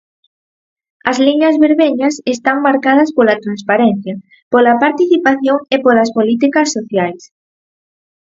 [1.09, 4.13] As liñas vermellas están marcadas pola transparencia,
[4.53, 7.21] pola participación e polas políticas sociais.